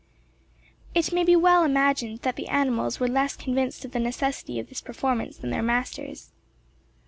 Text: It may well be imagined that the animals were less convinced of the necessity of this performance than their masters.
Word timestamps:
It 0.95 1.13
may 1.13 1.23
well 1.35 1.61
be 1.63 1.69
imagined 1.69 2.21
that 2.23 2.35
the 2.35 2.47
animals 2.47 2.99
were 2.99 3.07
less 3.07 3.35
convinced 3.35 3.85
of 3.85 3.91
the 3.91 3.99
necessity 3.99 4.57
of 4.59 4.67
this 4.67 4.81
performance 4.81 5.37
than 5.37 5.51
their 5.51 5.61
masters. 5.61 6.31